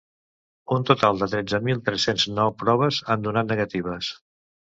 [0.77, 4.11] Un total de tretze mil tres-cents nou proves han donat negatives.